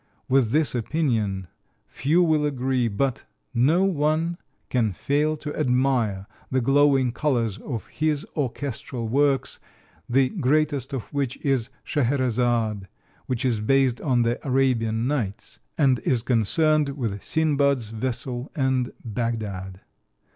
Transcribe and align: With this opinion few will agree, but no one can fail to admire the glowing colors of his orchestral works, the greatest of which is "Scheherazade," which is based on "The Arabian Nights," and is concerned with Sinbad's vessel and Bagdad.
With 0.27 0.49
this 0.49 0.73
opinion 0.73 1.45
few 1.85 2.23
will 2.23 2.43
agree, 2.43 2.87
but 2.87 3.23
no 3.53 3.83
one 3.83 4.39
can 4.71 4.93
fail 4.93 5.37
to 5.37 5.55
admire 5.55 6.25
the 6.49 6.59
glowing 6.59 7.11
colors 7.11 7.59
of 7.59 7.85
his 7.85 8.25
orchestral 8.35 9.07
works, 9.07 9.59
the 10.09 10.29
greatest 10.29 10.91
of 10.91 11.03
which 11.13 11.37
is 11.45 11.69
"Scheherazade," 11.83 12.87
which 13.27 13.45
is 13.45 13.59
based 13.59 14.01
on 14.01 14.23
"The 14.23 14.39
Arabian 14.43 15.05
Nights," 15.05 15.59
and 15.77 15.99
is 15.99 16.23
concerned 16.23 16.97
with 16.97 17.21
Sinbad's 17.23 17.89
vessel 17.89 18.51
and 18.55 18.91
Bagdad. 19.05 19.81